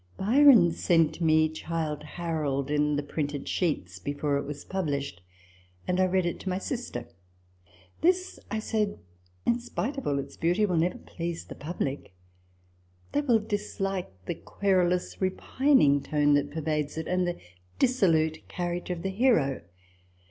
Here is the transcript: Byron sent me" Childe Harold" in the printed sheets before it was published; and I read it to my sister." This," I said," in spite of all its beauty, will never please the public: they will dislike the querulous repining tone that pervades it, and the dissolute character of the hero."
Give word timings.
Byron 0.17 0.71
sent 0.71 1.21
me" 1.21 1.47
Childe 1.49 2.01
Harold" 2.01 2.71
in 2.71 2.95
the 2.95 3.03
printed 3.03 3.47
sheets 3.47 3.99
before 3.99 4.39
it 4.39 4.47
was 4.47 4.65
published; 4.65 5.21
and 5.87 5.99
I 5.99 6.05
read 6.07 6.25
it 6.25 6.39
to 6.39 6.49
my 6.49 6.57
sister." 6.57 7.05
This," 8.01 8.39
I 8.49 8.57
said," 8.57 8.97
in 9.45 9.59
spite 9.59 9.99
of 9.99 10.07
all 10.07 10.17
its 10.17 10.37
beauty, 10.37 10.65
will 10.65 10.77
never 10.77 10.97
please 10.97 11.45
the 11.45 11.53
public: 11.53 12.15
they 13.11 13.21
will 13.21 13.37
dislike 13.37 14.11
the 14.25 14.33
querulous 14.33 15.21
repining 15.21 16.01
tone 16.01 16.33
that 16.33 16.49
pervades 16.49 16.97
it, 16.97 17.07
and 17.07 17.27
the 17.27 17.37
dissolute 17.77 18.47
character 18.47 18.93
of 18.93 19.03
the 19.03 19.09
hero." 19.11 19.61